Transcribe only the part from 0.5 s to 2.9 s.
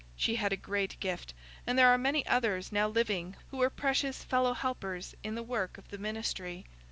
a great gift, and there are many others now